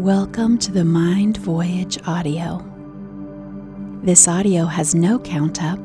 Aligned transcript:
Welcome 0.00 0.56
to 0.60 0.72
the 0.72 0.86
Mind 0.86 1.36
Voyage 1.36 1.98
audio. 2.06 2.64
This 4.02 4.26
audio 4.26 4.64
has 4.64 4.94
no 4.94 5.18
count 5.18 5.62
up, 5.62 5.78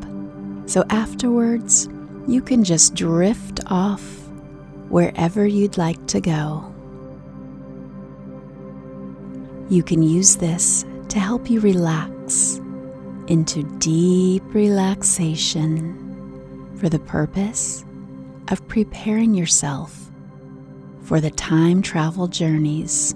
so 0.67 0.85
afterwards 0.89 1.89
you 2.25 2.41
can 2.41 2.63
just 2.63 2.95
drift 2.95 3.59
off 3.67 4.01
wherever 4.87 5.45
you'd 5.45 5.77
like 5.77 6.07
to 6.07 6.21
go. 6.21 6.73
You 9.69 9.83
can 9.83 10.01
use 10.01 10.37
this 10.37 10.85
to 11.09 11.19
help 11.19 11.49
you 11.49 11.59
relax 11.59 12.61
into 13.27 13.63
deep 13.79 14.43
relaxation 14.53 15.91
for 16.77 16.87
the 16.87 16.99
purpose 16.99 17.83
of 18.47 18.65
preparing 18.69 19.33
yourself 19.33 20.09
for 21.01 21.19
the 21.19 21.31
time 21.31 21.81
travel 21.81 22.29
journeys 22.29 23.13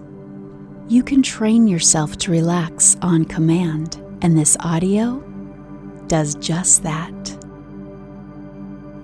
you 0.90 1.04
can 1.04 1.22
train 1.22 1.68
yourself 1.68 2.18
to 2.18 2.32
relax 2.32 2.98
on 3.04 3.24
command, 3.24 4.04
and 4.24 4.36
this 4.36 4.58
audio 4.62 5.20
does 6.08 6.34
just 6.36 6.82
that. 6.82 7.38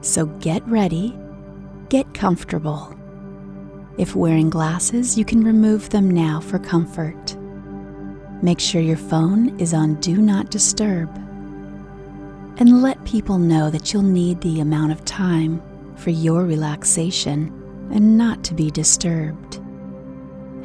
So 0.01 0.25
get 0.39 0.67
ready, 0.67 1.15
get 1.89 2.11
comfortable. 2.15 2.91
If 3.99 4.15
wearing 4.15 4.49
glasses, 4.49 5.15
you 5.15 5.23
can 5.25 5.43
remove 5.43 5.91
them 5.91 6.09
now 6.09 6.39
for 6.39 6.57
comfort. 6.57 7.37
Make 8.41 8.59
sure 8.59 8.81
your 8.81 8.97
phone 8.97 9.57
is 9.59 9.71
on 9.71 9.93
Do 10.01 10.17
Not 10.17 10.49
Disturb. 10.49 11.15
And 12.57 12.81
let 12.81 13.05
people 13.05 13.37
know 13.37 13.69
that 13.69 13.93
you'll 13.93 14.01
need 14.01 14.41
the 14.41 14.59
amount 14.59 14.91
of 14.91 15.05
time 15.05 15.61
for 15.97 16.09
your 16.09 16.45
relaxation 16.45 17.53
and 17.91 18.17
not 18.17 18.43
to 18.45 18.55
be 18.55 18.71
disturbed. 18.71 19.59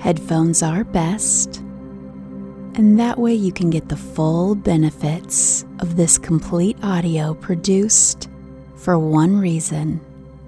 Headphones 0.00 0.62
are 0.62 0.82
best, 0.82 1.58
and 1.58 2.98
that 2.98 3.18
way 3.18 3.34
you 3.34 3.52
can 3.52 3.68
get 3.68 3.90
the 3.90 3.98
full 3.98 4.54
benefits 4.54 5.66
of 5.78 5.96
this 5.96 6.16
complete 6.16 6.78
audio 6.82 7.34
produced 7.34 8.30
for 8.76 8.98
one 8.98 9.38
reason, 9.38 10.00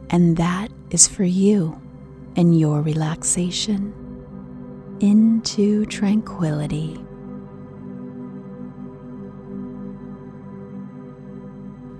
and 0.08 0.38
that 0.38 0.68
is 0.90 1.06
for 1.06 1.24
you 1.24 1.78
and 2.34 2.58
your 2.58 2.80
relaxation 2.80 3.92
into 5.00 5.84
tranquility. 5.84 6.98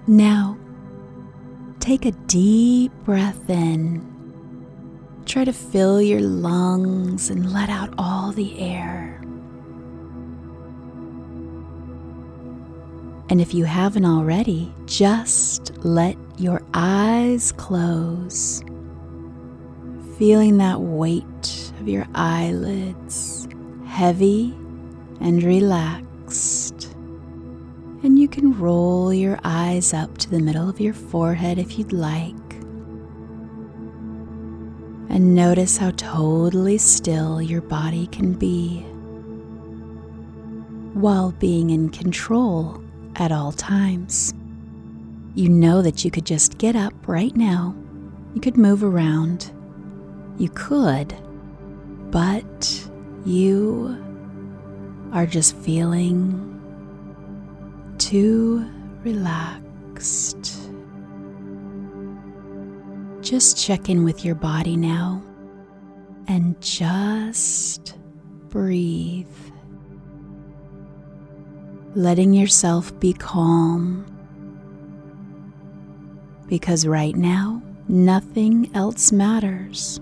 Now, 0.06 0.56
take 1.80 2.06
a 2.06 2.12
deep 2.12 2.92
breath 3.04 3.50
in 3.50 4.11
Try 5.26 5.44
to 5.44 5.52
fill 5.52 6.02
your 6.02 6.20
lungs 6.20 7.30
and 7.30 7.52
let 7.52 7.68
out 7.68 7.94
all 7.96 8.32
the 8.32 8.58
air. 8.58 9.20
And 13.30 13.40
if 13.40 13.54
you 13.54 13.64
haven't 13.64 14.04
already, 14.04 14.74
just 14.84 15.72
let 15.84 16.16
your 16.36 16.60
eyes 16.74 17.50
close, 17.52 18.62
feeling 20.18 20.58
that 20.58 20.80
weight 20.80 21.72
of 21.80 21.88
your 21.88 22.06
eyelids 22.14 23.48
heavy 23.86 24.54
and 25.20 25.42
relaxed. 25.42 26.94
And 28.02 28.18
you 28.18 28.26
can 28.26 28.58
roll 28.58 29.14
your 29.14 29.38
eyes 29.44 29.94
up 29.94 30.18
to 30.18 30.30
the 30.30 30.40
middle 30.40 30.68
of 30.68 30.80
your 30.80 30.94
forehead 30.94 31.58
if 31.58 31.78
you'd 31.78 31.92
like 31.92 32.41
and 35.12 35.34
notice 35.34 35.76
how 35.76 35.90
totally 35.92 36.78
still 36.78 37.42
your 37.42 37.60
body 37.60 38.06
can 38.06 38.32
be 38.32 38.80
while 40.94 41.32
being 41.32 41.68
in 41.68 41.90
control 41.90 42.82
at 43.16 43.30
all 43.30 43.52
times. 43.52 44.32
You 45.34 45.50
know 45.50 45.82
that 45.82 46.02
you 46.02 46.10
could 46.10 46.24
just 46.24 46.56
get 46.56 46.76
up 46.76 46.94
right 47.06 47.36
now. 47.36 47.74
You 48.34 48.40
could 48.40 48.56
move 48.56 48.82
around. 48.82 49.52
You 50.38 50.48
could, 50.48 51.14
but 52.10 52.88
you 53.26 53.98
are 55.12 55.26
just 55.26 55.54
feeling 55.56 56.48
too 57.98 58.66
relaxed. 59.04 60.61
Just 63.32 63.56
check 63.56 63.88
in 63.88 64.04
with 64.04 64.26
your 64.26 64.34
body 64.34 64.76
now 64.76 65.22
and 66.28 66.54
just 66.60 67.96
breathe. 68.50 69.26
Letting 71.94 72.34
yourself 72.34 73.00
be 73.00 73.14
calm. 73.14 74.04
Because 76.46 76.86
right 76.86 77.16
now, 77.16 77.62
nothing 77.88 78.70
else 78.74 79.10
matters. 79.12 79.98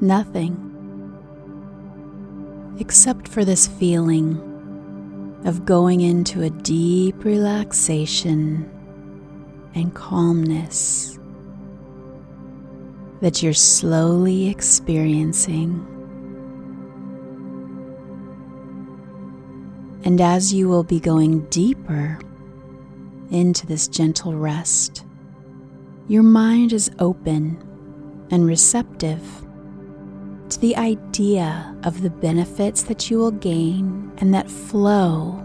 Nothing. 0.00 0.56
Except 2.80 3.28
for 3.28 3.44
this 3.44 3.66
feeling 3.66 5.42
of 5.44 5.66
going 5.66 6.00
into 6.00 6.40
a 6.40 6.48
deep 6.48 7.22
relaxation 7.22 8.66
and 9.74 9.94
calmness 9.94 11.13
that 13.20 13.42
you're 13.42 13.52
slowly 13.52 14.48
experiencing. 14.48 15.86
And 20.04 20.20
as 20.20 20.52
you 20.52 20.68
will 20.68 20.84
be 20.84 21.00
going 21.00 21.40
deeper 21.46 22.18
into 23.30 23.66
this 23.66 23.88
gentle 23.88 24.34
rest, 24.34 25.04
your 26.08 26.22
mind 26.22 26.72
is 26.72 26.90
open 26.98 27.56
and 28.30 28.46
receptive 28.46 29.22
to 30.50 30.60
the 30.60 30.76
idea 30.76 31.74
of 31.84 32.02
the 32.02 32.10
benefits 32.10 32.82
that 32.82 33.10
you 33.10 33.18
will 33.18 33.30
gain 33.30 34.12
and 34.18 34.34
that 34.34 34.50
flow 34.50 35.40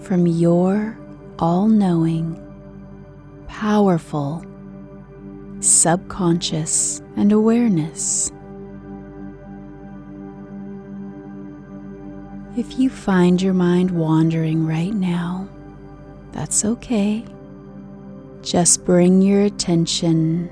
from 0.00 0.26
your 0.26 0.96
all 1.38 1.68
knowing, 1.68 2.40
powerful 3.48 4.44
subconscious, 5.60 7.02
and 7.16 7.32
awareness. 7.32 8.30
If 12.56 12.78
you 12.78 12.90
find 12.90 13.40
your 13.40 13.54
mind 13.54 13.90
wandering 13.90 14.66
right 14.66 14.94
now, 14.94 15.48
that's 16.32 16.64
okay. 16.64 17.24
Just 18.42 18.84
bring 18.84 19.22
your 19.22 19.42
attention 19.42 20.50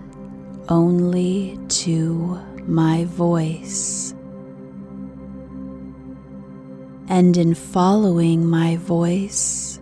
only 0.69 1.59
to 1.69 2.41
my 2.67 3.05
voice. 3.07 4.15
And 7.09 7.37
in 7.37 7.55
following 7.55 8.47
my 8.47 8.77
voice, 8.77 9.79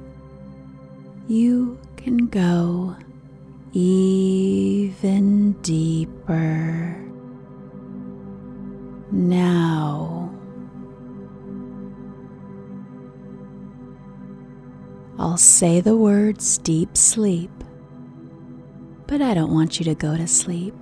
you 1.26 1.78
can 1.96 2.26
go 2.26 2.96
even 3.74 5.52
deeper. 5.62 6.96
Now, 9.10 10.32
I'll 15.18 15.36
say 15.36 15.80
the 15.80 15.96
words 15.96 16.58
deep 16.58 16.96
sleep, 16.96 17.50
but 19.08 19.20
I 19.20 19.34
don't 19.34 19.52
want 19.52 19.80
you 19.80 19.84
to 19.86 19.94
go 19.96 20.16
to 20.16 20.28
sleep. 20.28 20.74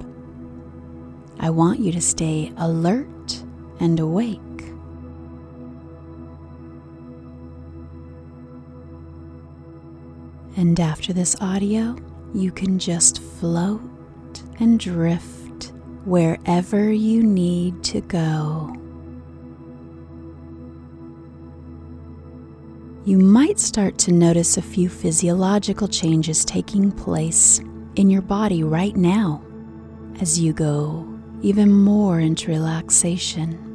I 1.41 1.49
want 1.49 1.81
you 1.81 1.93
to 1.93 2.00
stay 2.00 2.53
alert 2.59 3.43
and 3.81 3.99
awake. 3.99 4.38
And 10.56 10.79
after 10.79 11.15
this 11.15 11.35
audio, 11.41 11.97
you 12.34 12.50
can 12.50 12.79
just 12.79 13.20
float 13.20 13.82
and 14.58 14.81
drift 14.81 15.73
wherever 16.05 16.90
you 16.90 17.23
need 17.23 17.84
to 17.84 18.00
go. 18.02 18.75
You 23.05 23.19
might 23.19 23.58
start 23.58 23.99
to 23.99 24.12
notice 24.12 24.56
a 24.56 24.62
few 24.62 24.88
physiological 24.88 25.88
changes 25.88 26.44
taking 26.44 26.93
place 26.93 27.61
in 27.96 28.08
your 28.08 28.23
body 28.23 28.62
right 28.62 28.96
now 28.96 29.43
as 30.20 30.38
you 30.38 30.52
go 30.52 31.08
even 31.43 31.73
more 31.73 32.20
into 32.20 32.50
relaxation. 32.50 33.69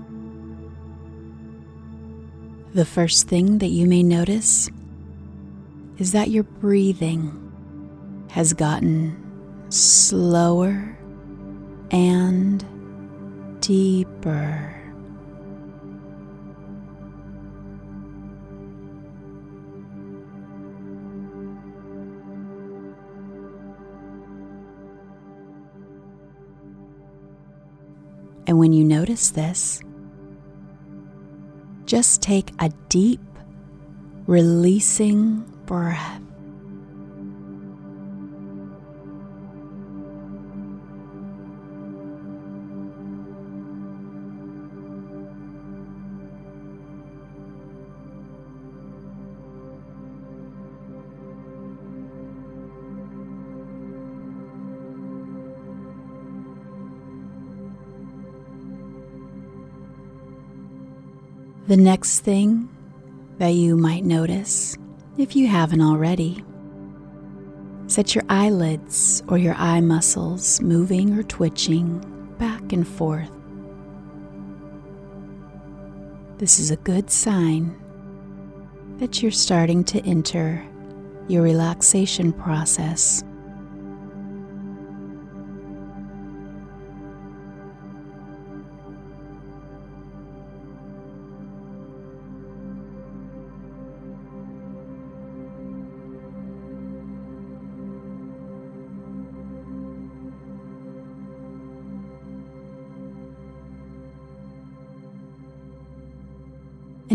The 2.74 2.86
first 2.86 3.28
thing 3.28 3.58
that 3.58 3.68
you 3.68 3.86
may 3.86 4.04
notice 4.04 4.70
is 5.98 6.14
that 6.14 6.30
your 6.30 6.44
breathing 6.44 7.47
has 8.30 8.54
gotten 8.54 9.68
slower 9.70 10.98
and 11.92 12.66
deeper. 13.62 14.74
And 28.48 28.58
when 28.60 28.72
you 28.72 28.86
notice 28.86 29.32
this, 29.32 29.82
just 31.86 32.22
take 32.22 32.52
a 32.60 32.70
deep, 32.88 33.20
releasing 34.26 35.42
breath. 35.66 36.27
The 61.68 61.76
next 61.76 62.22
thing 62.22 62.70
that 63.40 63.50
you 63.50 63.76
might 63.76 64.06
notice, 64.06 64.78
if 65.18 65.36
you 65.36 65.48
haven't 65.48 65.82
already, 65.82 66.42
set 67.88 68.16
your 68.16 68.24
eyelids 68.30 69.22
or 69.28 69.38
your 69.38 69.54
eye 69.56 69.82
muscles 69.82 70.62
moving 70.62 71.20
or 71.20 71.24
twitching 71.24 72.00
back 72.38 72.72
and 72.72 72.88
forth. 72.88 73.30
This 76.38 76.58
is 76.58 76.72
a 76.72 76.78
good 76.78 77.12
sign 77.12 77.76
that 79.00 79.22
you're 79.22 79.30
starting 79.30 79.84
to 79.86 80.00
enter 80.06 80.66
your 81.28 81.44
relaxation 81.44 82.32
process. 82.32 83.26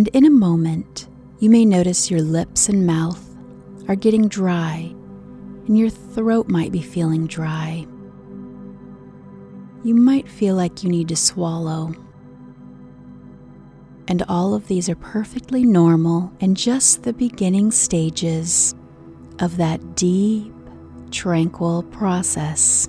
And 0.03 0.09
in 0.09 0.25
a 0.25 0.31
moment, 0.31 1.07
you 1.39 1.49
may 1.49 1.65
notice 1.65 2.11
your 2.11 2.23
lips 2.23 2.69
and 2.69 2.85
mouth 2.85 3.25
are 3.87 3.95
getting 3.95 4.27
dry, 4.27 4.93
and 5.69 5.79
your 5.79 5.91
throat 5.91 6.49
might 6.49 6.73
be 6.73 6.83
feeling 6.83 7.29
dry. 7.29 7.87
You 9.85 9.95
might 9.95 10.29
feel 10.29 10.57
like 10.57 10.83
you 10.83 10.89
need 10.89 11.07
to 11.07 11.15
swallow. 11.15 11.95
And 14.09 14.25
all 14.29 14.55
of 14.55 14.67
these 14.67 14.89
are 14.89 14.97
perfectly 14.97 15.63
normal 15.65 16.33
and 16.41 16.57
just 16.57 17.05
the 17.05 17.13
beginning 17.13 17.71
stages 17.71 18.75
of 19.39 19.57
that 19.59 19.95
deep, 19.95 20.53
tranquil 21.13 21.85
process. 21.85 22.89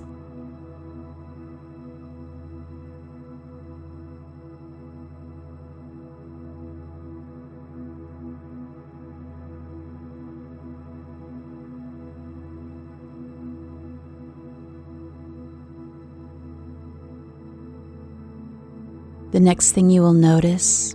The 19.34 19.40
next 19.40 19.72
thing 19.72 19.90
you 19.90 20.00
will 20.00 20.12
notice 20.12 20.94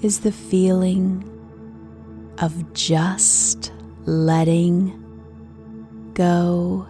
is 0.00 0.20
the 0.20 0.32
feeling 0.32 1.22
of 2.38 2.72
just 2.72 3.70
letting 4.06 4.98
go 6.14 6.88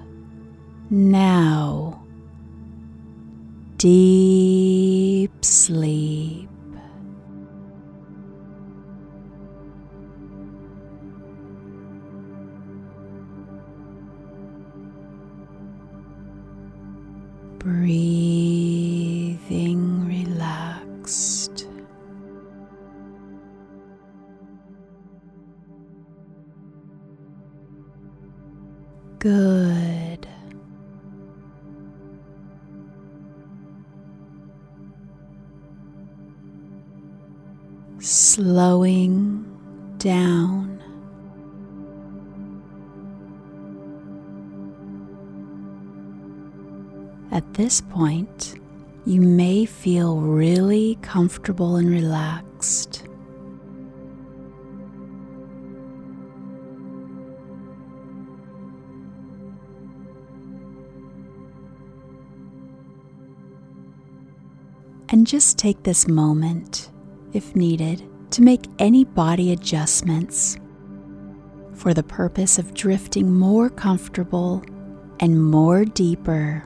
now. 0.90 2.04
Deep 3.78 5.44
sleep. 5.44 6.48
Breathing 17.58 18.63
this 47.64 47.80
point, 47.80 48.60
you 49.06 49.22
may 49.22 49.64
feel 49.64 50.20
really 50.20 50.98
comfortable 51.00 51.76
and 51.76 51.88
relaxed. 51.88 53.04
And 65.08 65.26
just 65.26 65.56
take 65.56 65.84
this 65.84 66.06
moment, 66.06 66.90
if 67.32 67.56
needed, 67.56 68.06
to 68.32 68.42
make 68.42 68.66
any 68.78 69.04
body 69.04 69.52
adjustments 69.52 70.58
for 71.72 71.94
the 71.94 72.02
purpose 72.02 72.58
of 72.58 72.74
drifting 72.74 73.32
more 73.32 73.70
comfortable 73.70 74.62
and 75.18 75.42
more 75.42 75.86
deeper 75.86 76.62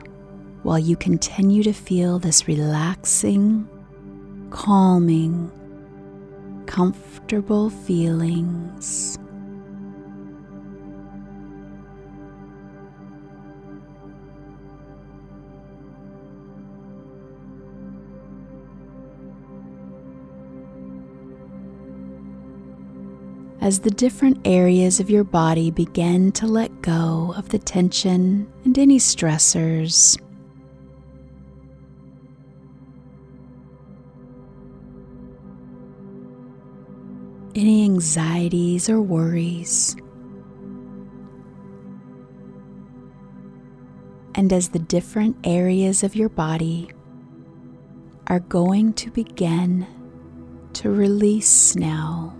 while 0.63 0.79
you 0.79 0.95
continue 0.95 1.63
to 1.63 1.73
feel 1.73 2.19
this 2.19 2.47
relaxing, 2.47 3.67
calming, 4.49 5.51
comfortable 6.65 7.69
feelings. 7.69 9.17
As 23.61 23.79
the 23.79 23.91
different 23.91 24.39
areas 24.45 24.99
of 24.99 25.09
your 25.09 25.23
body 25.23 25.69
begin 25.69 26.31
to 26.31 26.47
let 26.47 26.81
go 26.81 27.33
of 27.37 27.49
the 27.49 27.59
tension 27.59 28.51
and 28.63 28.79
any 28.79 28.97
stressors, 28.97 30.17
any 37.59 37.83
anxieties 37.83 38.89
or 38.89 39.01
worries. 39.01 39.93
And 44.33 44.53
as 44.53 44.69
the 44.69 44.79
different 44.79 45.35
areas 45.43 46.01
of 46.01 46.15
your 46.15 46.29
body 46.29 46.89
are 48.27 48.39
going 48.39 48.93
to 48.93 49.11
begin 49.11 49.85
to 50.71 50.89
release 50.89 51.75
now. 51.75 52.33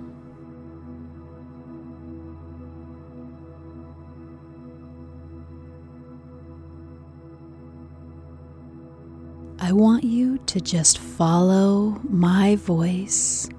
I 9.60 9.74
want 9.74 10.06
you 10.06 10.38
to 10.38 10.62
just 10.62 10.98
follow 10.98 12.00
my 12.04 12.56
voice 12.56 13.50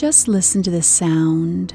just 0.00 0.28
listen 0.28 0.62
to 0.62 0.70
the 0.70 0.80
sound. 0.80 1.74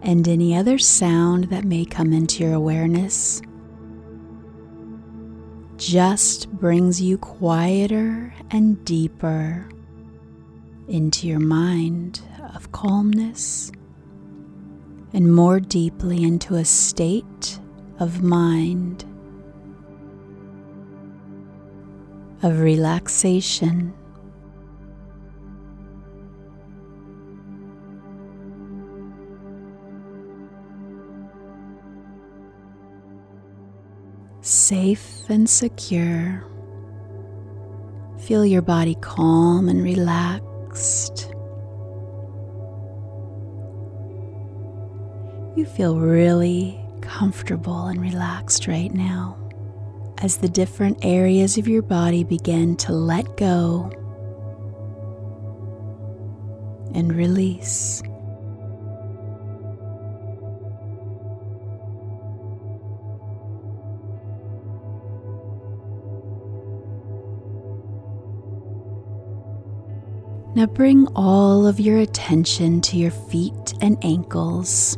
And 0.00 0.28
any 0.28 0.54
other 0.54 0.78
sound 0.78 1.50
that 1.50 1.64
may 1.64 1.84
come 1.84 2.12
into 2.12 2.44
your 2.44 2.52
awareness 2.52 3.42
just 5.76 6.48
brings 6.52 7.02
you 7.02 7.18
quieter 7.18 8.32
and 8.52 8.84
deeper 8.84 9.68
into 10.86 11.26
your 11.26 11.40
mind 11.40 12.22
of 12.54 12.70
calmness 12.70 13.72
and 15.12 15.34
more 15.34 15.58
deeply 15.58 16.22
into 16.22 16.54
a 16.54 16.64
state 16.64 17.58
of 17.98 18.22
mind, 18.22 19.04
of 22.42 22.60
relaxation. 22.60 23.94
Safe 34.40 35.28
and 35.28 35.48
secure. 35.48 36.44
Feel 38.18 38.44
your 38.44 38.62
body 38.62 38.96
calm 39.00 39.68
and 39.68 39.82
relaxed. 39.82 41.28
You 45.56 45.64
feel 45.64 45.98
really 45.98 46.80
comfortable 47.02 47.86
and 47.86 48.00
relaxed 48.00 48.66
right 48.66 48.92
now 48.92 49.41
as 50.22 50.36
the 50.36 50.48
different 50.48 51.04
areas 51.04 51.58
of 51.58 51.66
your 51.66 51.82
body 51.82 52.22
begin 52.22 52.76
to 52.76 52.92
let 52.92 53.36
go 53.36 53.90
and 56.94 57.12
release. 57.12 58.02
Now 70.54 70.66
bring 70.66 71.08
all 71.16 71.66
of 71.66 71.80
your 71.80 71.98
attention 71.98 72.80
to 72.82 72.96
your 72.96 73.10
feet 73.10 73.74
and 73.80 73.98
ankles. 74.04 74.96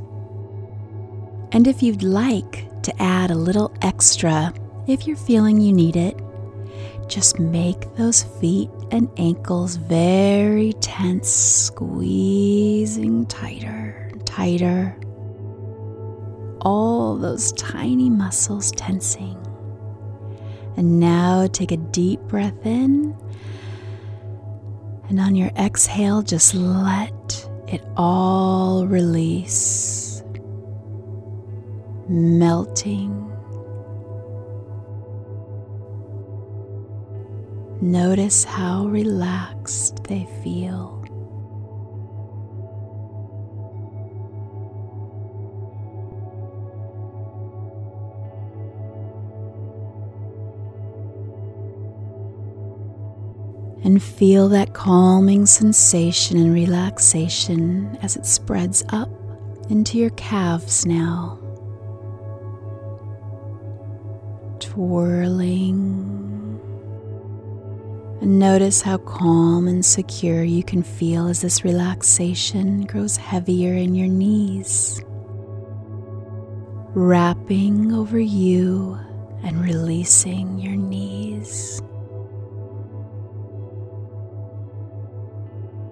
And 1.52 1.66
if 1.66 1.82
you'd 1.82 2.02
like 2.02 2.68
to 2.82 3.02
add 3.02 3.30
a 3.30 3.36
little 3.36 3.74
extra, 3.80 4.52
if 4.86 5.06
you're 5.06 5.16
feeling 5.16 5.60
you 5.60 5.72
need 5.72 5.96
it, 5.96 6.20
just 7.08 7.38
make 7.38 7.94
those 7.96 8.22
feet 8.22 8.70
and 8.90 9.08
ankles 9.16 9.76
very 9.76 10.72
tense, 10.74 11.28
squeezing 11.28 13.26
tighter, 13.26 14.10
tighter. 14.24 14.98
All 16.60 17.16
those 17.16 17.52
tiny 17.52 18.08
muscles 18.08 18.72
tensing. 18.72 19.38
And 20.76 20.98
now 20.98 21.46
take 21.46 21.72
a 21.72 21.76
deep 21.76 22.20
breath 22.20 22.66
in. 22.66 23.16
And 25.08 25.20
on 25.20 25.34
your 25.34 25.50
exhale, 25.56 26.22
just 26.22 26.54
let 26.54 27.48
it 27.68 27.84
all 27.96 28.86
release 28.86 30.22
melting. 32.08 33.33
Notice 37.84 38.44
how 38.44 38.86
relaxed 38.86 40.04
they 40.04 40.26
feel. 40.42 41.04
And 53.84 54.02
feel 54.02 54.48
that 54.48 54.72
calming 54.72 55.44
sensation 55.44 56.38
and 56.38 56.54
relaxation 56.54 57.98
as 58.00 58.16
it 58.16 58.24
spreads 58.24 58.82
up 58.88 59.10
into 59.68 59.98
your 59.98 60.08
calves 60.10 60.86
now. 60.86 61.38
twirling. 64.58 66.33
And 68.20 68.38
notice 68.38 68.80
how 68.80 68.98
calm 68.98 69.68
and 69.68 69.84
secure 69.84 70.44
you 70.44 70.62
can 70.62 70.82
feel 70.82 71.26
as 71.28 71.42
this 71.42 71.64
relaxation 71.64 72.86
grows 72.86 73.16
heavier 73.16 73.74
in 73.74 73.94
your 73.94 74.08
knees, 74.08 75.02
wrapping 76.94 77.92
over 77.92 78.18
you 78.18 78.98
and 79.42 79.60
releasing 79.62 80.58
your 80.58 80.76
knees. 80.76 81.82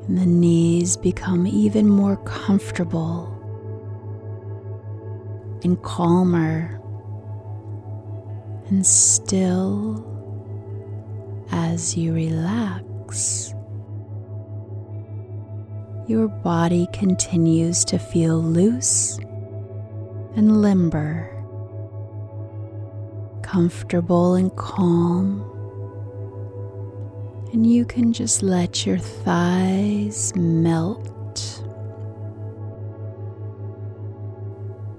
And 0.09 0.19
the 0.19 0.26
knees 0.26 0.97
become 0.97 1.47
even 1.47 1.88
more 1.88 2.17
comfortable 2.25 3.29
and 5.64 5.81
calmer 5.83 6.81
and 8.69 8.87
still 8.87 10.12
as 11.52 11.97
you 11.97 12.12
relax. 12.14 13.54
Your 16.09 16.28
body 16.28 16.88
continues 16.92 17.85
to 17.85 17.99
feel 17.99 18.42
loose 18.42 19.18
and 20.35 20.61
limber, 20.61 21.28
comfortable 23.42 24.35
and 24.35 24.54
calm. 24.56 25.49
And 27.52 27.66
you 27.66 27.85
can 27.85 28.12
just 28.12 28.42
let 28.42 28.87
your 28.87 28.99
thighs 28.99 30.35
melt. 30.35 31.09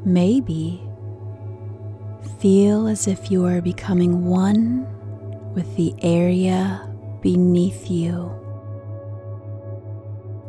Maybe 0.06 0.88
feel 2.40 2.88
as 2.88 3.08
if 3.08 3.32
you 3.32 3.46
are 3.46 3.62
becoming 3.62 4.26
one 4.26 4.86
with 5.54 5.76
the 5.76 5.94
area 6.02 6.90
beneath 7.22 7.90
you 7.90 8.32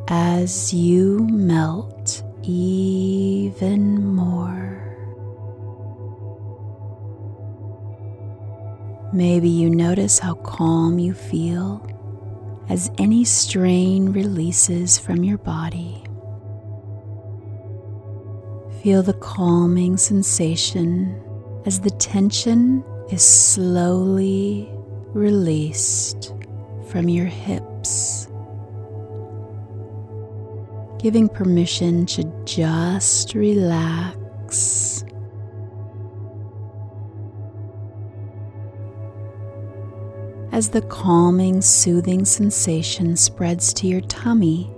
as 0.08 0.75
you 0.75 1.26
melt 1.30 2.23
even 2.42 4.14
more. 4.14 4.80
Maybe 9.12 9.49
you 9.49 9.70
notice 9.70 10.18
how 10.18 10.34
calm 10.34 10.99
you 10.99 11.14
feel 11.14 11.87
as 12.68 12.90
any 12.99 13.25
strain 13.25 14.12
releases 14.12 14.99
from 14.99 15.23
your 15.23 15.38
body. 15.38 16.02
Feel 18.82 19.02
the 19.02 19.14
calming 19.14 19.96
sensation 19.96 21.23
as 21.64 21.80
the 21.80 21.90
tension 21.90 22.84
is 23.11 23.23
slowly 23.23 24.68
released 25.14 26.35
from 26.88 27.09
your 27.09 27.26
hips, 27.26 28.28
giving 30.99 31.28
permission 31.28 32.04
to 32.06 32.25
just 32.44 33.35
relax. 33.35 35.04
As 40.52 40.68
the 40.68 40.83
calming, 40.83 41.62
soothing 41.62 42.25
sensation 42.25 43.16
spreads 43.16 43.73
to 43.75 43.88
your 43.88 44.02
tummy, 44.02 44.73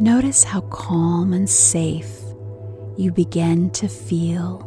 notice 0.00 0.42
how 0.42 0.62
calm 0.62 1.32
and 1.32 1.48
safe 1.48 2.20
you 2.96 3.12
begin 3.12 3.70
to 3.70 3.88
feel. 3.88 4.63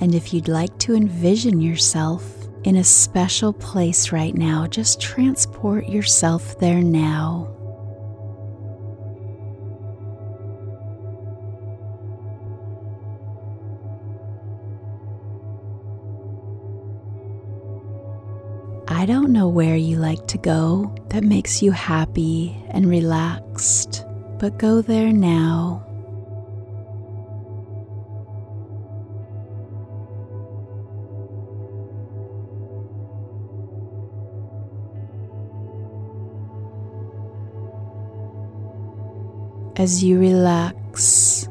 And 0.00 0.14
if 0.14 0.32
you'd 0.32 0.48
like 0.48 0.78
to 0.80 0.94
envision 0.94 1.60
yourself 1.60 2.24
in 2.64 2.76
a 2.76 2.84
special 2.84 3.52
place 3.52 4.12
right 4.12 4.34
now, 4.34 4.66
just 4.66 5.00
transport 5.00 5.88
yourself 5.88 6.58
there 6.60 6.82
now. 6.82 7.54
I 18.90 19.04
don't 19.06 19.32
know 19.32 19.48
where 19.48 19.76
you 19.76 19.96
like 19.96 20.26
to 20.28 20.38
go 20.38 20.94
that 21.10 21.22
makes 21.22 21.62
you 21.62 21.72
happy 21.72 22.56
and 22.70 22.88
relaxed, 22.88 24.04
but 24.38 24.58
go 24.58 24.80
there 24.80 25.12
now. 25.12 25.87
As 39.78 40.02
you 40.02 40.18
relax 40.18 41.48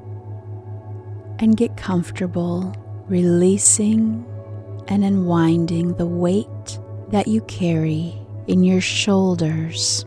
and 1.39 1.55
get 1.55 1.77
comfortable, 1.77 2.75
releasing 3.07 4.25
and 4.89 5.03
unwinding 5.03 5.93
the 5.95 6.05
weight 6.05 6.79
that 7.09 7.27
you 7.27 7.41
carry 7.41 8.13
in 8.47 8.63
your 8.63 8.81
shoulders. 8.81 10.03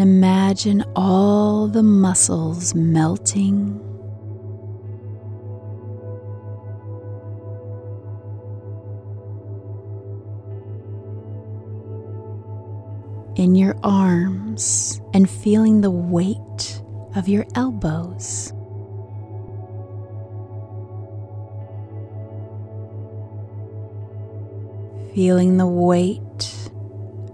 And 0.00 0.08
imagine 0.08 0.82
all 0.96 1.68
the 1.68 1.82
muscles 1.82 2.74
melting. 2.74 3.78
In 13.36 13.54
your 13.54 13.76
arms 13.82 15.02
and 15.12 15.28
feeling 15.28 15.82
the 15.82 15.90
weight 15.90 16.82
of 17.14 17.28
your 17.28 17.44
elbows. 17.54 18.54
Feeling 25.14 25.58
the 25.58 25.66
weight 25.66 26.70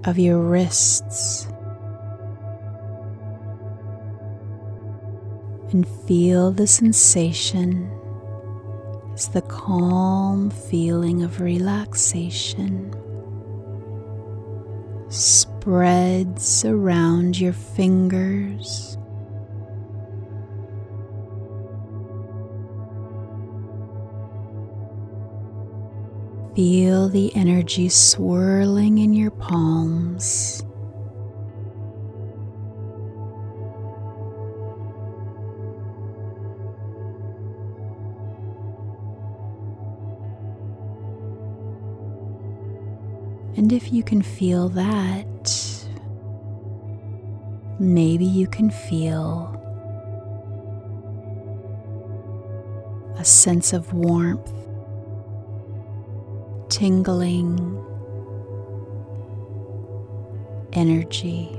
of 0.02 0.18
your 0.18 0.40
wrists. 0.40 1.45
And 5.76 5.87
feel 6.09 6.50
the 6.52 6.66
sensation 6.66 7.90
as 9.12 9.28
the 9.28 9.42
calm 9.42 10.49
feeling 10.49 11.23
of 11.23 11.38
relaxation 11.38 12.95
spreads 15.11 16.64
around 16.64 17.38
your 17.38 17.52
fingers. 17.52 18.97
Feel 26.54 27.11
the 27.11 27.37
energy 27.37 27.90
swirling 27.90 28.97
in 28.97 29.12
your 29.12 29.30
palms. 29.30 30.65
And 43.66 43.73
if 43.73 43.92
you 43.92 44.04
can 44.04 44.23
feel 44.23 44.68
that, 44.68 45.88
maybe 47.80 48.25
you 48.25 48.46
can 48.46 48.70
feel 48.70 49.50
a 53.18 53.25
sense 53.25 53.73
of 53.73 53.93
warmth, 53.93 54.52
tingling, 56.69 57.58
energy, 60.73 61.50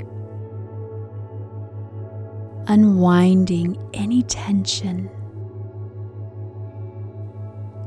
unwinding 2.68 3.78
any 3.94 4.24
tension 4.24 5.10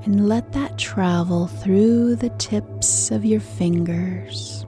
and 0.05 0.29
let 0.29 0.53
that 0.53 0.79
travel 0.79 1.47
through 1.47 2.17
the 2.17 2.31
tips 2.31 3.11
of 3.11 3.25
your 3.25 3.41
fingers. 3.41 4.65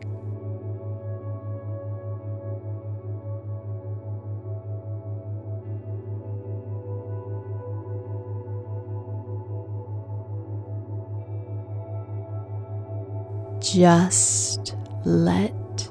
Just 13.61 14.75
let 15.05 15.91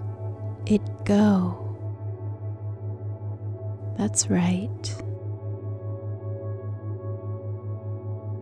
it 0.65 0.81
go. 1.05 1.57
That's 3.97 4.29
right. 4.29 4.95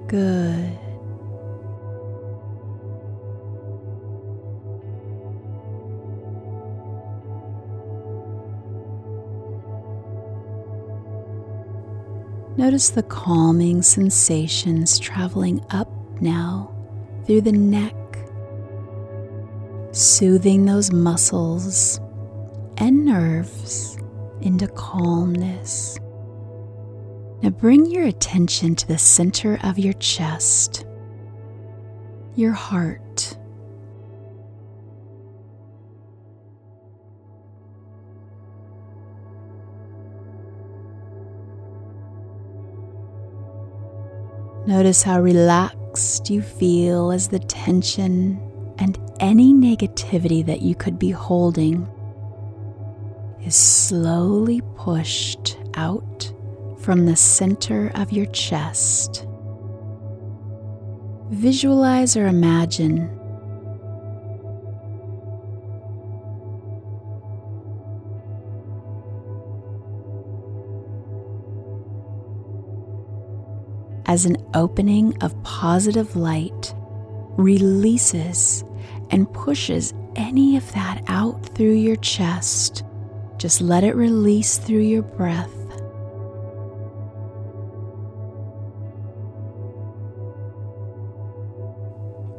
Good. 0.07 0.88
Notice 12.59 12.89
the 12.89 13.03
calming 13.03 13.81
sensations 13.81 14.99
traveling 14.99 15.65
up 15.69 15.89
now 16.19 16.75
through 17.25 17.39
the 17.39 17.53
neck, 17.53 17.95
soothing 19.93 20.65
those 20.65 20.91
muscles 20.91 22.01
and 22.75 23.05
nerves 23.05 23.97
into 24.41 24.67
calmness. 24.67 25.97
Now 27.41 27.51
bring 27.51 27.85
your 27.85 28.05
attention 28.05 28.75
to 28.75 28.87
the 28.89 28.97
center 28.97 29.57
of 29.63 29.79
your 29.79 29.93
chest, 29.93 30.85
your 32.35 32.51
heart. 32.51 33.01
Notice 44.69 45.01
how 45.01 45.19
relaxed 45.19 46.29
you 46.29 46.43
feel 46.43 47.11
as 47.11 47.27
the 47.27 47.39
tension 47.39 48.39
and 48.77 48.99
any 49.19 49.51
negativity 49.51 50.45
that 50.45 50.61
you 50.61 50.75
could 50.75 50.99
be 50.99 51.09
holding 51.09 51.89
is 53.43 53.55
slowly 53.55 54.61
pushed 54.75 55.57
out 55.73 56.31
from 56.81 57.07
the 57.07 57.15
center 57.15 57.91
of 57.95 58.11
your 58.11 58.27
chest. 58.27 59.25
Visualize 61.31 62.15
or 62.15 62.27
imagine 62.27 63.18
as 74.09 74.25
an 74.25 74.35
opening 74.55 75.15
of 75.21 75.41
positive 75.43 76.15
light 76.15 76.73
releases 77.37 78.63
and 79.11 79.31
pushes 79.33 79.93
any 80.15 80.57
of 80.57 80.71
that 80.71 81.03
out 81.07 81.55
through 81.55 81.73
your 81.73 81.95
chest. 81.97 82.83
Just 83.37 83.61
let 83.61 83.83
it 83.83 83.95
release 83.95 84.57
through 84.57 84.79
your 84.79 85.03
breath. 85.03 85.53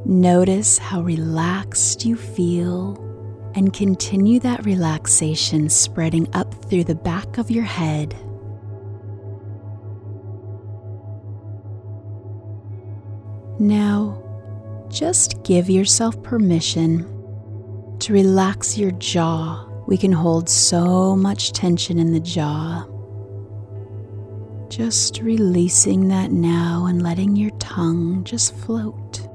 Notice 0.05 0.77
how 0.77 1.03
relaxed 1.03 2.05
you 2.05 2.17
feel 2.17 2.99
and 3.55 3.73
continue 3.73 4.41
that 4.41 4.67
relaxation 4.67 5.69
spreading 5.69 6.29
up 6.35 6.53
through 6.65 6.85
the 6.85 6.97
back 6.97 7.39
of 7.39 7.49
your 7.49 7.65
head 7.65 8.17
just 15.01 15.43
give 15.45 15.71
yourself 15.71 16.23
permission 16.23 17.07
to 18.01 18.13
relax 18.13 18.77
your 18.77 18.91
jaw. 18.91 19.67
We 19.87 19.97
can 19.97 20.13
hold 20.13 20.47
so 20.47 21.17
much 21.17 21.53
tension 21.53 21.99
in 21.99 22.13
the 22.13 22.21
jaw. 22.21 22.85
Just 24.69 25.23
releasing 25.23 26.09
that 26.09 26.33
now 26.33 26.85
and 26.85 27.03
letting 27.03 27.35
your 27.35 27.51
tongue 27.53 28.25
just 28.25 28.55
float. 28.55 29.27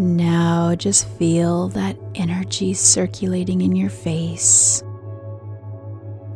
Now 0.00 0.74
just 0.76 1.06
feel 1.18 1.68
that 1.68 1.94
energy 2.14 2.72
circulating 2.72 3.60
in 3.60 3.76
your 3.76 3.90
face 3.90 4.82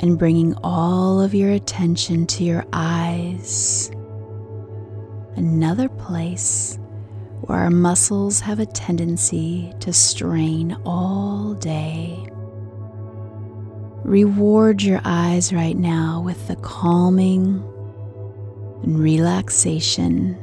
and 0.01 0.19
bringing 0.19 0.55
all 0.63 1.23
of 1.23 1.35
your 1.35 1.51
attention 1.51 2.27
to 2.27 2.45
your 2.45 2.67
eyes. 2.75 3.91
Another 5.37 5.89
place 5.89 6.79
where 7.41 7.61
our 7.61 7.71
muscles 7.71 8.39
have 8.41 8.59
a 8.59 8.67
tendency 8.67 9.73
to 9.81 9.95
strain 9.95 10.77
all 10.85 11.55
day. 11.55 12.23
Reward 14.05 14.83
your 14.83 15.01
eyes 15.07 15.55
right 15.55 15.79
now 15.79 16.21
with 16.23 16.49
the 16.49 16.57
calming 16.57 17.65
and 18.83 18.99
relaxation. 18.99 20.39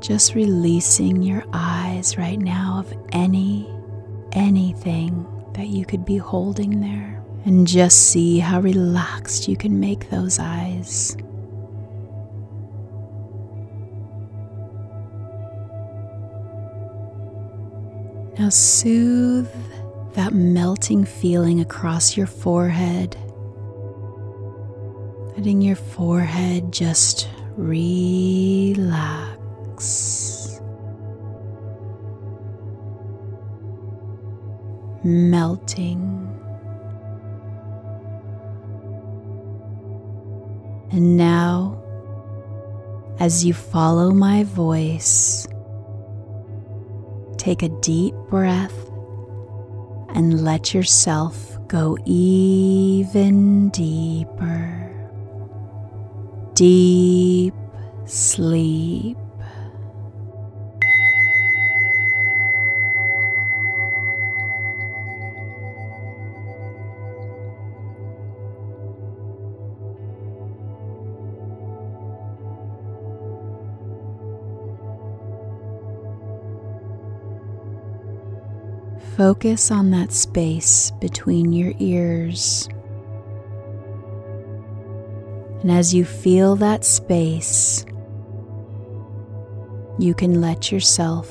Just 0.00 0.34
releasing 0.34 1.22
your 1.22 1.44
eyes 1.52 2.16
right 2.16 2.38
now 2.38 2.78
of 2.80 2.92
any, 3.12 3.70
anything 4.32 5.26
that 5.54 5.66
you 5.68 5.84
could 5.84 6.04
be 6.04 6.16
holding 6.16 6.80
there. 6.80 7.22
And 7.44 7.66
just 7.66 8.10
see 8.10 8.38
how 8.38 8.60
relaxed 8.60 9.48
you 9.48 9.56
can 9.56 9.78
make 9.80 10.10
those 10.10 10.38
eyes. 10.38 11.16
Now 18.38 18.48
soothe 18.48 19.48
that 20.14 20.32
melting 20.32 21.04
feeling 21.04 21.60
across 21.60 22.16
your 22.16 22.26
forehead, 22.26 23.16
letting 25.36 25.60
your 25.60 25.76
forehead 25.76 26.72
just 26.72 27.28
relax, 27.56 29.39
melting. 35.04 36.26
And 40.92 41.16
now, 41.16 41.80
as 43.18 43.44
you 43.44 43.54
follow 43.54 44.10
my 44.10 44.44
voice, 44.44 45.46
take 47.36 47.62
a 47.62 47.68
deep 47.68 48.14
breath 48.28 48.74
and 50.14 50.42
let 50.42 50.74
yourself 50.74 51.56
go 51.68 51.96
even 52.04 53.68
deeper. 53.70 54.86
Deep 56.54 57.54
sleep. 58.04 59.16
Focus 79.20 79.70
on 79.70 79.90
that 79.90 80.12
space 80.12 80.92
between 80.92 81.52
your 81.52 81.74
ears. 81.78 82.66
And 85.60 85.70
as 85.70 85.92
you 85.92 86.06
feel 86.06 86.56
that 86.56 86.86
space, 86.86 87.84
you 89.98 90.14
can 90.14 90.40
let 90.40 90.72
yourself 90.72 91.30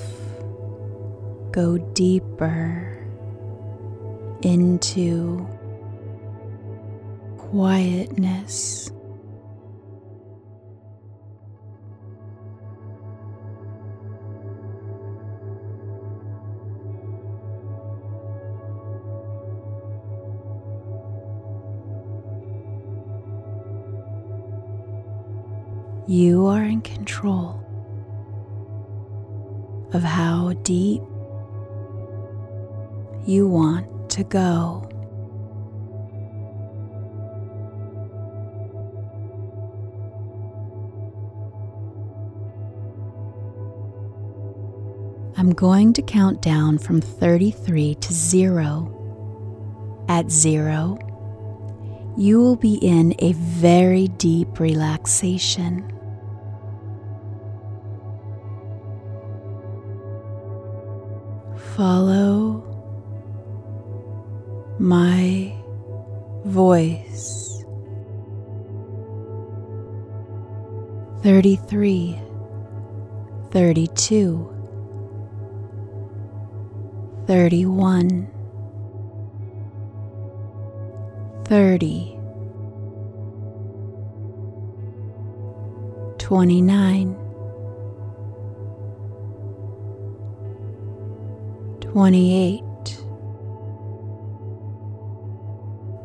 go 1.50 1.80
deeper 1.96 2.96
into 4.44 5.48
quietness. 7.38 8.92
You 26.10 26.48
are 26.48 26.64
in 26.64 26.82
control 26.82 27.64
of 29.94 30.02
how 30.02 30.54
deep 30.64 31.04
you 33.28 33.48
want 33.48 34.10
to 34.10 34.24
go. 34.24 34.90
I'm 45.38 45.54
going 45.54 45.94
to 45.94 46.02
count 46.02 46.42
down 46.42 46.80
from 46.80 47.02
33 47.02 47.94
to 47.94 48.14
0. 48.14 50.06
At 50.10 50.32
0, 50.32 50.98
you 52.18 52.42
will 52.42 52.56
be 52.56 52.80
in 52.82 53.14
a 53.20 53.34
very 53.34 54.08
deep 54.08 54.60
relaxation. 54.60 55.99
Follow 61.80 62.62
my 64.80 65.56
voice. 66.44 67.64
33, 71.24 72.20
32, 73.52 74.54
31, 77.28 78.28
30, 81.46 82.20
29. 86.18 87.29
28, 91.92 92.64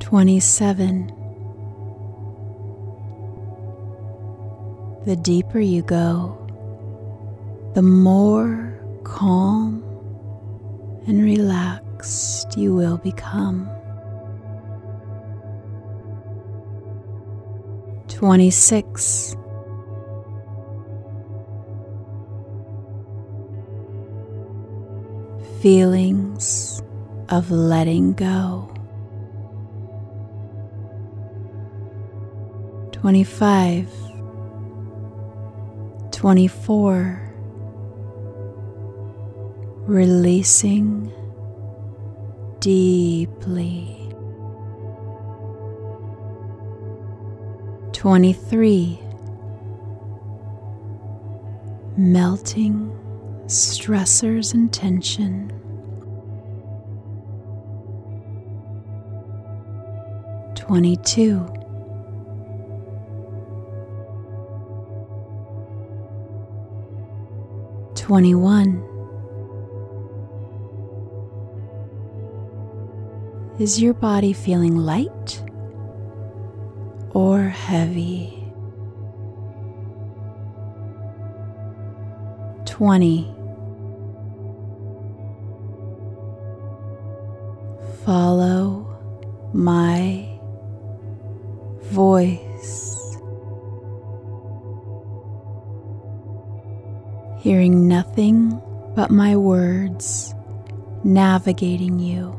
27. 0.01 1.12
The 5.05 5.16
deeper 5.16 5.61
you 5.61 5.83
go, 5.83 6.38
the 7.75 7.83
more 7.83 8.81
calm 9.05 9.83
and 11.07 11.23
relaxed 11.23 12.57
you 12.57 12.75
will 12.75 12.97
become. 12.97 13.68
26 18.09 19.37
feelings 25.64 26.83
of 27.31 27.50
letting 27.50 28.12
go. 28.12 28.70
25, 32.92 33.88
24, 36.12 37.33
releasing 39.87 41.11
deeply. 42.61 44.12
23, 47.94 49.00
melting 51.96 53.03
stressors 53.46 54.54
and 54.54 54.72
tension. 54.72 55.50
22. 60.57 61.46
Twenty-one. 67.94 68.83
Is 73.59 73.80
your 73.80 73.94
body 73.94 74.33
feeling 74.33 74.76
light 74.76 75.42
or 77.12 77.40
heavy? 77.42 78.43
Twenty. 82.74 83.32
Follow 88.04 88.84
my 89.52 90.28
voice, 91.82 93.16
hearing 97.38 97.87
nothing 97.87 98.60
but 98.96 99.12
my 99.12 99.37
words 99.37 100.34
navigating 101.04 102.00
you. 102.00 102.34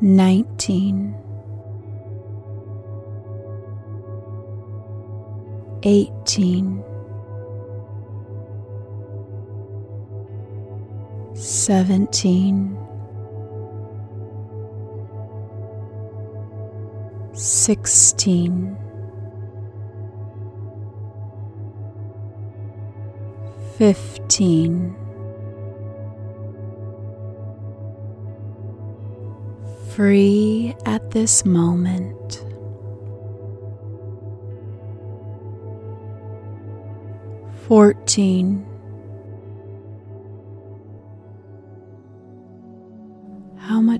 Nineteen, 0.00 1.14
eighteen, 5.84 6.69
seventeen, 11.70 12.76
sixteen. 17.32 18.76
Fifteen. 23.78 24.96
free 29.94 30.74
at 30.86 31.12
this 31.12 31.44
moment. 31.44 32.44
Fourteen. 37.68 38.69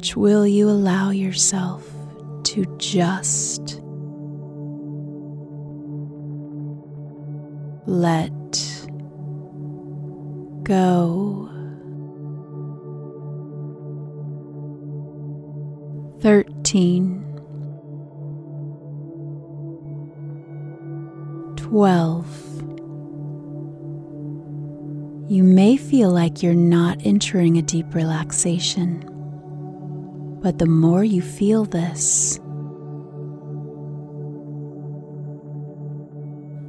Much 0.01 0.17
will 0.17 0.47
you 0.47 0.67
allow 0.67 1.11
yourself 1.11 1.87
to 2.43 2.65
just 2.79 3.83
let 7.85 8.33
go? 10.63 11.51
Thirteen. 16.21 17.23
Twelve. 21.59 22.27
You 25.31 25.45
may 25.45 25.77
feel 25.77 26.11
like 26.11 26.43
you're 26.43 26.55
not 26.55 27.05
entering 27.05 27.59
a 27.59 27.63
deep 27.63 27.95
relaxation, 27.95 29.05
but 30.41 30.59
the 30.59 30.67
more 30.67 31.05
you 31.05 31.23
feel 31.23 31.65
this, 31.65 32.41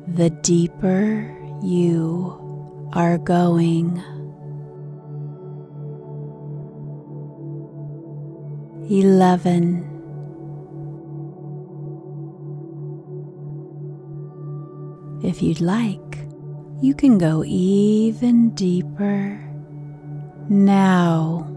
the 0.08 0.30
deeper 0.42 1.28
you 1.64 2.38
are 2.94 3.18
going. 3.18 4.02
Eleven. 8.90 9.88
If 15.24 15.42
you'd 15.42 15.62
like, 15.62 16.18
you 16.82 16.94
can 16.94 17.18
go 17.18 17.46
even 17.46 18.50
deeper 18.50 19.40
now. 20.50 21.51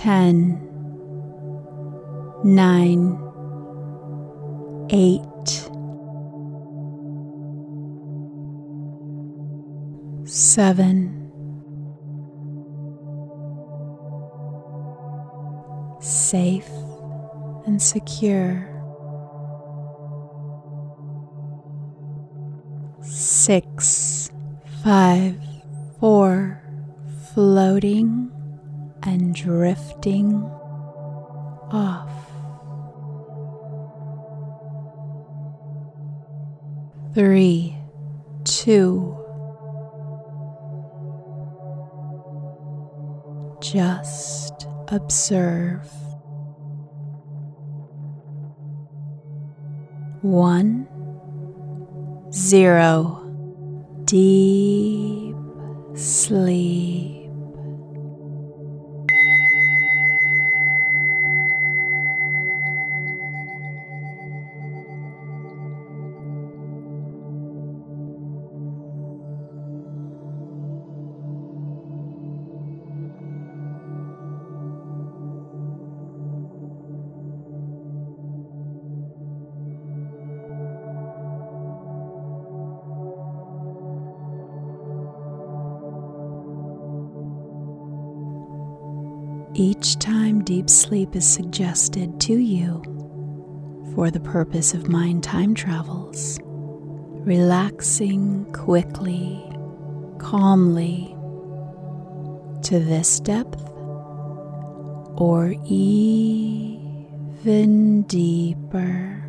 Ten, 0.00 0.56
nine, 2.42 3.18
eight, 4.88 5.20
seven, 10.24 11.30
safe 16.00 16.70
and 17.66 17.82
secure. 17.82 18.66
Six, 23.02 24.30
five, 24.82 25.36
four, 25.98 26.62
floating 27.34 28.32
and 29.02 29.34
drifting 29.34 30.42
off. 31.72 32.10
Three, 37.14 37.76
two, 38.44 39.16
just 43.60 44.66
observe. 44.88 45.90
One, 50.22 50.86
zero, 52.32 53.24
deep 54.04 55.36
sleep. 55.94 57.19
Each 89.60 89.98
time 89.98 90.42
deep 90.42 90.70
sleep 90.70 91.14
is 91.14 91.28
suggested 91.28 92.18
to 92.22 92.32
you 92.32 92.82
for 93.94 94.10
the 94.10 94.18
purpose 94.18 94.72
of 94.72 94.88
mind 94.88 95.22
time 95.22 95.54
travels, 95.54 96.40
relaxing 97.26 98.50
quickly, 98.54 99.38
calmly 100.16 101.14
to 102.62 102.78
this 102.80 103.20
depth 103.20 103.60
or 105.20 105.54
even 105.66 106.80
deeper. 108.04 109.19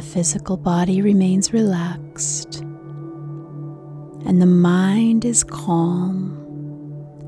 The 0.00 0.06
physical 0.06 0.56
body 0.56 1.02
remains 1.02 1.52
relaxed, 1.52 2.60
and 4.24 4.40
the 4.40 4.46
mind 4.46 5.26
is 5.26 5.44
calm 5.44 6.38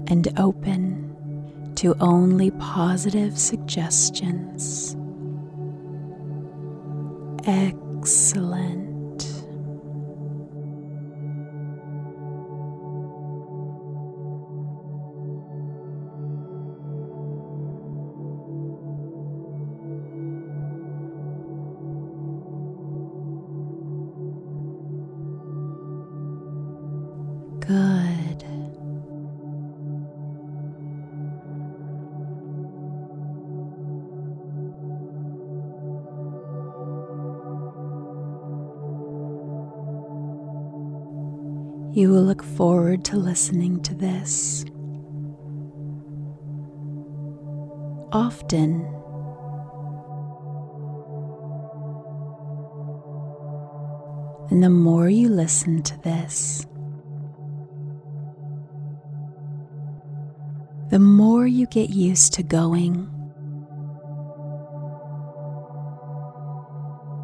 and 0.09 0.33
open 0.39 1.75
to 1.75 1.95
only 2.01 2.51
positive 2.53 3.39
suggestions. 3.39 4.97
Excellent. 7.45 8.52
You 41.93 42.11
will 42.11 42.23
look 42.23 42.43
forward 42.43 43.05
to 43.07 43.17
listening 43.17 43.83
to 43.83 43.95
this. 43.95 44.65
Often, 48.13 48.89
And 54.51 54.63
the 54.63 54.69
more 54.69 55.09
you 55.09 55.31
listen 55.31 55.83
to 55.83 55.99
this, 56.03 56.67
the 60.91 60.99
more 60.99 61.47
you 61.47 61.67
get 61.69 61.89
used 61.89 62.35
to 62.35 62.43
going 62.43 63.09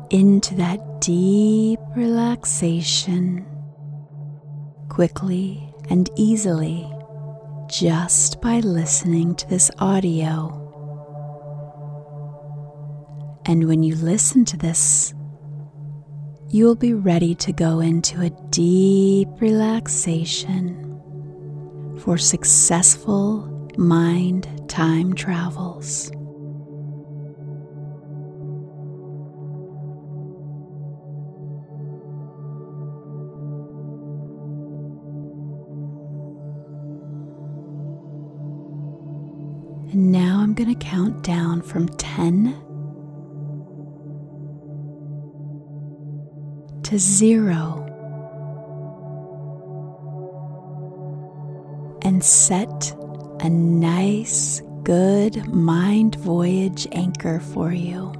into 0.09 0.55
that 0.55 1.03
deep 1.03 1.81
relaxation 1.95 3.45
quickly 4.99 5.73
and 5.91 6.11
easily 6.17 6.85
just 7.69 8.41
by 8.41 8.59
listening 8.59 9.33
to 9.33 9.49
this 9.49 9.71
audio. 9.79 10.51
And 13.47 13.69
when 13.69 13.85
you 13.85 13.95
listen 13.95 14.45
to 14.47 14.57
this, 14.57 15.15
you 16.49 16.65
will 16.65 16.75
be 16.75 16.95
ready 16.95 17.37
to 17.37 17.53
go 17.53 17.79
into 17.79 18.23
a 18.23 18.31
deep 18.51 19.29
relaxation 19.41 20.75
for 22.01 22.19
successful 22.19 23.71
mind 23.77 24.69
time 24.69 25.15
travels. 25.15 26.11
Going 40.59 40.77
to 40.77 40.85
count 40.85 41.23
down 41.23 41.63
from 41.63 41.87
10 41.87 42.47
to 46.83 46.99
0 46.99 47.85
and 52.03 52.25
set 52.25 52.93
a 53.39 53.49
nice, 53.49 54.61
good 54.83 55.47
mind 55.47 56.17
voyage 56.17 56.89
anchor 56.91 57.39
for 57.39 57.73
you. 57.73 58.11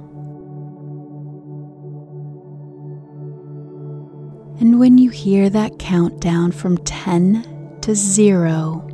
And 4.61 4.79
when 4.79 4.97
you 4.97 5.09
hear 5.09 5.49
that 5.49 5.77
countdown 5.77 6.53
from 6.53 6.77
10 6.77 7.79
to 7.81 7.93
0, 7.93 8.85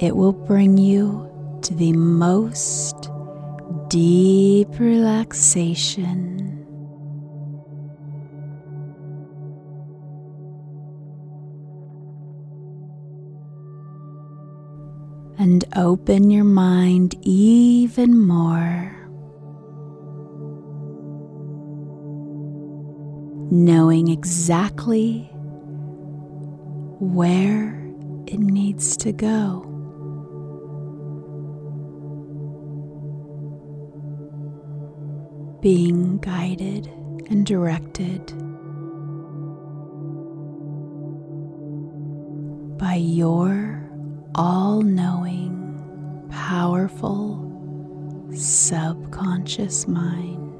it 0.00 0.16
will 0.16 0.32
bring 0.32 0.78
you 0.78 1.28
to 1.62 1.74
the 1.74 1.92
most 1.92 3.08
deep 3.88 4.68
relaxation. 4.78 6.48
And 15.38 15.64
open 15.76 16.30
your 16.30 16.44
mind 16.44 17.16
even 17.22 18.18
more. 18.26 18.96
Knowing 23.50 24.08
exactly 24.08 25.28
where 27.00 27.78
it 28.26 28.38
needs 28.38 28.96
to 28.98 29.12
go. 29.12 29.71
Being 35.62 36.18
guided 36.18 36.88
and 37.30 37.46
directed 37.46 38.26
by 42.78 42.96
your 42.96 43.88
all 44.34 44.82
knowing, 44.82 46.26
powerful 46.32 47.38
subconscious 48.34 49.86
mind. 49.86 50.51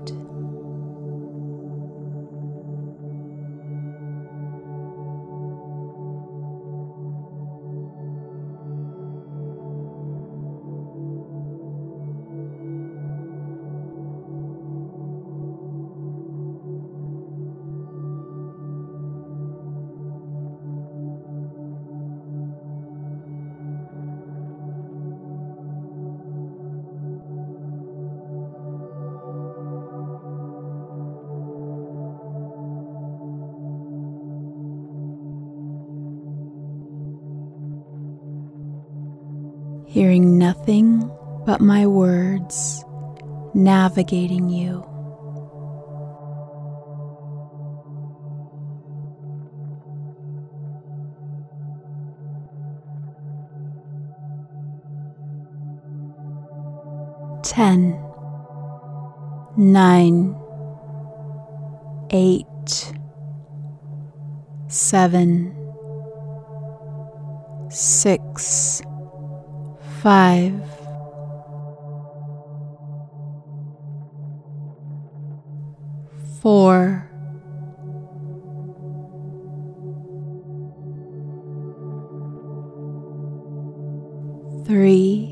Navigating 43.73 44.51
you. 44.51 44.85
Ten, 57.43 57.99
nine, 59.57 60.37
eight, 62.11 62.93
seven, 64.69 65.57
six 67.71 68.83
five, 70.03 70.62
four, 76.43 77.09
three, 84.67 85.32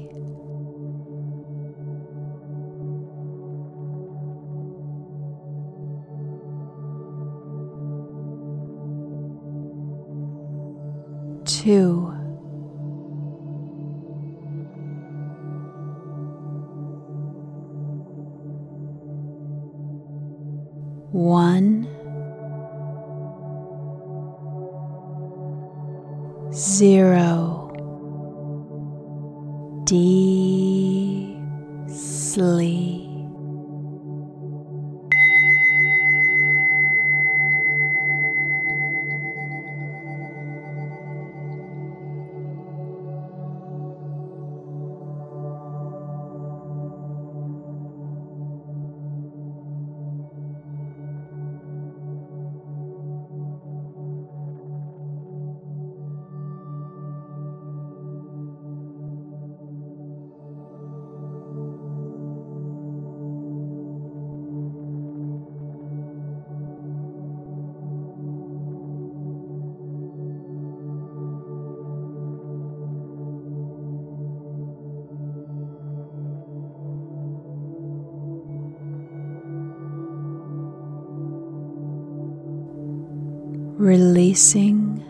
releasing 84.30 85.02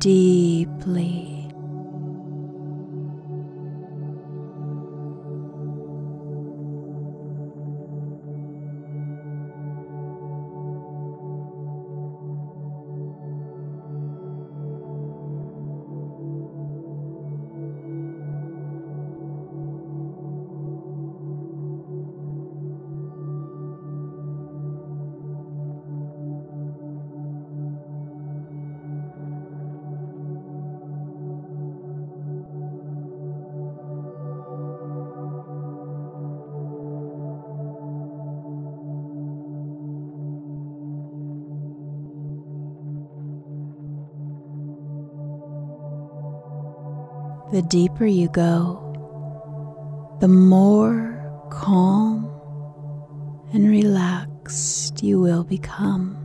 deeply. 0.00 1.07
The 47.50 47.62
deeper 47.62 48.04
you 48.04 48.28
go, 48.28 48.84
the 50.20 50.28
more 50.28 51.48
calm 51.50 52.30
and 53.54 53.70
relaxed 53.70 55.02
you 55.02 55.18
will 55.18 55.44
become. 55.44 56.17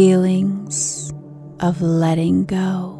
Feelings 0.00 1.12
of 1.60 1.82
letting 1.82 2.46
go. 2.46 2.99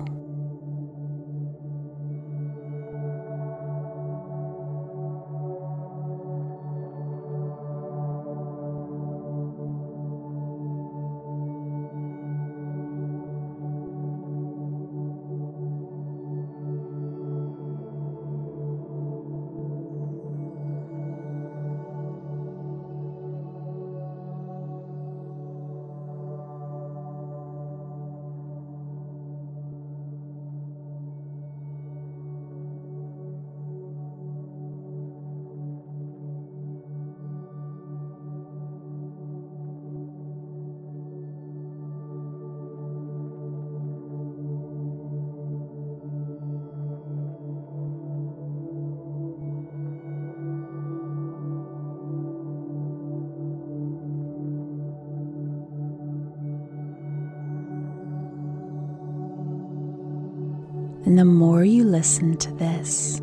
And 61.10 61.18
the 61.18 61.24
more 61.24 61.64
you 61.64 61.82
listen 61.82 62.36
to 62.36 62.52
this, 62.52 63.16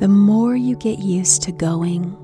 the 0.00 0.06
more 0.06 0.54
you 0.54 0.76
get 0.76 0.98
used 0.98 1.40
to 1.44 1.52
going 1.52 2.14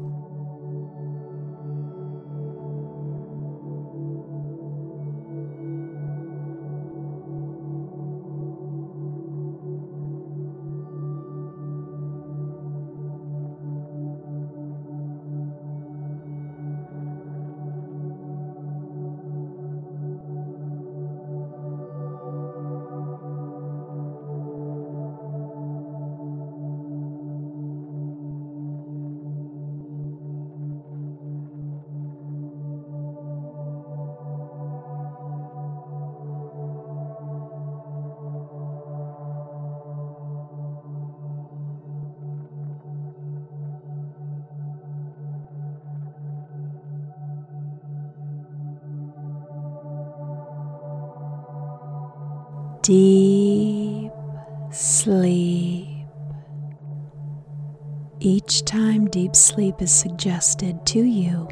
is 59.81 59.93
suggested 59.93 60.85
to 60.87 61.03
you 61.03 61.49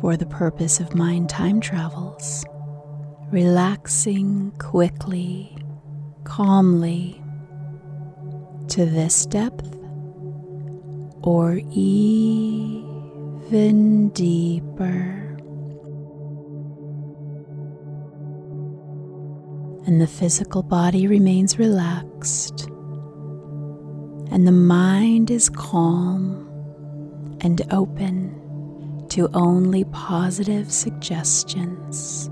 for 0.00 0.16
the 0.16 0.26
purpose 0.26 0.80
of 0.80 0.94
mind 0.94 1.28
time 1.28 1.60
travels, 1.60 2.44
relaxing 3.30 4.50
quickly, 4.58 5.56
calmly 6.24 7.22
to 8.68 8.86
this 8.86 9.26
depth 9.26 9.76
or 11.22 11.60
even 11.72 12.88
deeper. 14.10 15.20
and 19.86 20.00
the 20.00 20.06
physical 20.06 20.62
body 20.62 21.08
remains 21.08 21.58
relaxed, 21.58 22.68
and 24.30 24.46
the 24.46 24.52
mind 24.52 25.32
is 25.32 25.48
calm 25.48 26.49
and 27.40 27.62
open 27.72 29.06
to 29.10 29.28
only 29.34 29.84
positive 29.84 30.70
suggestions. 30.72 32.30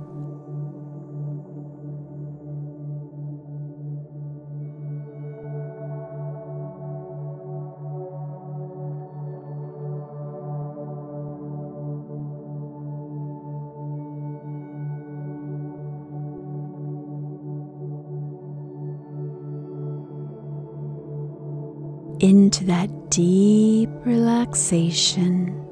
Into 22.49 22.65
that 22.65 23.11
deep 23.11 23.91
relaxation. 24.07 25.68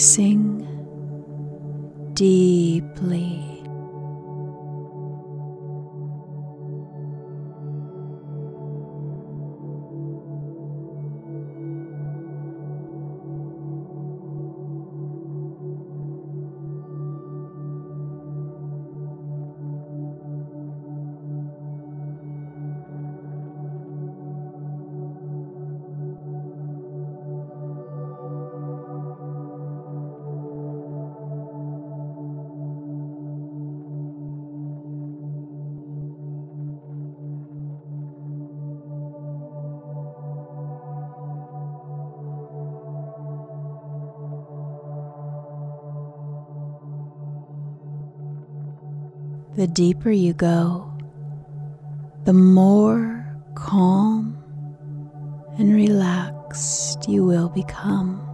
Releasing 0.00 0.64
deeply. 2.14 3.09
The 49.60 49.66
deeper 49.66 50.10
you 50.10 50.32
go, 50.32 50.90
the 52.24 52.32
more 52.32 53.36
calm 53.54 54.38
and 55.58 55.74
relaxed 55.74 57.06
you 57.06 57.26
will 57.26 57.50
become. 57.50 58.29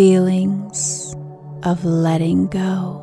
Feelings 0.00 1.14
of 1.62 1.84
letting 1.84 2.46
go. 2.46 2.99